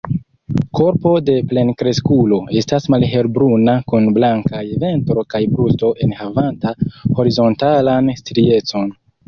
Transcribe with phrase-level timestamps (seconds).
[0.77, 8.95] Korpo de plenkreskulo estas malhelbruna kun blankaj ventro kaj brusto enhavanta horizontalan striecon.